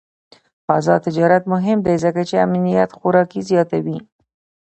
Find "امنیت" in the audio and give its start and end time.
2.45-2.89